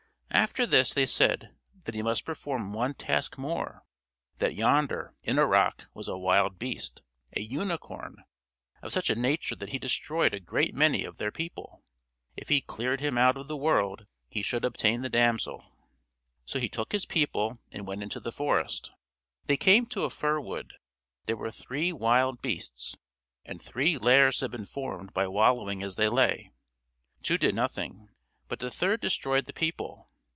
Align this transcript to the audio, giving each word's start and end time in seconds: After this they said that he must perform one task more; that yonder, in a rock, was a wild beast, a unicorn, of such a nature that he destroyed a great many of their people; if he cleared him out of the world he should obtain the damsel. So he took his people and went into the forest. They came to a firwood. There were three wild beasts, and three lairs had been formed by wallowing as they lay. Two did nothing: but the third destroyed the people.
After 0.33 0.65
this 0.65 0.93
they 0.93 1.05
said 1.05 1.53
that 1.83 1.93
he 1.93 2.01
must 2.01 2.25
perform 2.25 2.73
one 2.73 2.93
task 2.95 3.37
more; 3.37 3.85
that 4.37 4.55
yonder, 4.55 5.13
in 5.21 5.37
a 5.37 5.45
rock, 5.45 5.87
was 5.93 6.07
a 6.07 6.17
wild 6.17 6.57
beast, 6.57 7.03
a 7.33 7.41
unicorn, 7.41 8.23
of 8.81 8.93
such 8.93 9.09
a 9.09 9.15
nature 9.15 9.55
that 9.57 9.69
he 9.69 9.77
destroyed 9.77 10.33
a 10.33 10.39
great 10.39 10.73
many 10.73 11.03
of 11.03 11.17
their 11.17 11.31
people; 11.31 11.83
if 12.35 12.47
he 12.47 12.61
cleared 12.61 13.01
him 13.01 13.17
out 13.19 13.37
of 13.37 13.49
the 13.49 13.57
world 13.57 14.07
he 14.29 14.41
should 14.41 14.63
obtain 14.65 15.01
the 15.01 15.09
damsel. 15.11 15.63
So 16.45 16.59
he 16.59 16.69
took 16.69 16.91
his 16.93 17.05
people 17.05 17.59
and 17.71 17.85
went 17.85 18.01
into 18.01 18.21
the 18.21 18.31
forest. 18.31 18.93
They 19.45 19.57
came 19.57 19.85
to 19.87 20.05
a 20.05 20.09
firwood. 20.09 20.73
There 21.25 21.37
were 21.37 21.51
three 21.51 21.91
wild 21.91 22.41
beasts, 22.41 22.95
and 23.45 23.61
three 23.61 23.97
lairs 23.97 24.39
had 24.39 24.49
been 24.51 24.65
formed 24.65 25.13
by 25.13 25.27
wallowing 25.27 25.83
as 25.83 25.97
they 25.97 26.09
lay. 26.09 26.51
Two 27.21 27.37
did 27.37 27.53
nothing: 27.53 28.09
but 28.47 28.57
the 28.59 28.71
third 28.71 29.01
destroyed 29.01 29.45
the 29.45 29.53
people. 29.53 30.07